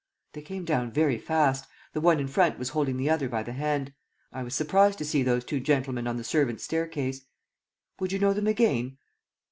"They 0.33 0.41
came 0.41 0.65
down 0.65 0.89
very 0.91 1.19
fast. 1.19 1.67
The 1.93 2.01
one 2.01 2.19
in 2.19 2.27
front 2.27 2.57
was 2.57 2.69
holding 2.69 2.97
the 2.97 3.07
other 3.07 3.29
by 3.29 3.43
the 3.43 3.51
hand. 3.53 3.93
I 4.33 4.41
was 4.41 4.55
surprised 4.55 4.97
to 4.97 5.05
see 5.05 5.21
those 5.21 5.45
two 5.45 5.59
gentlemen 5.59 6.07
on 6.07 6.17
the 6.17 6.23
servants' 6.23 6.63
staircase." 6.63 7.27
"Would 7.99 8.11
you 8.11 8.17
know 8.17 8.33
them 8.33 8.47
again?" 8.47 8.97